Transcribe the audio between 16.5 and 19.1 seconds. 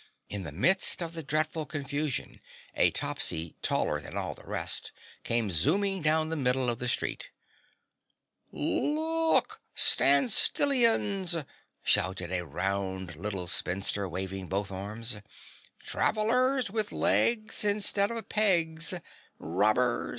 with legs instead of pegs.